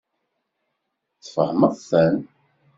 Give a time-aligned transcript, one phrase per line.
[1.23, 2.15] Tfehmeḍ-ten?